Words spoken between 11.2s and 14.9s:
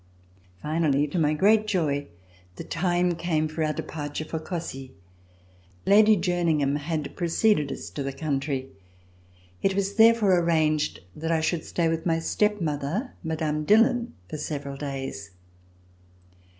I should stay with my step mother, Mme. Dillon, for several